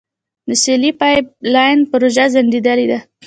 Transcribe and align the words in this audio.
د 0.47 0.49
سولې 0.63 0.91
پایپ 0.99 1.25
لاین 1.53 1.79
پروژه 1.91 2.25
ځنډیدلې 2.33 2.85
ده. 2.91 2.99